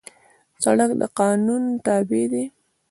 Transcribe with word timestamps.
سړک 0.63 0.91
د 0.99 1.01
قانون 1.19 1.63
تابع 1.85 2.23
دی. 2.31 2.45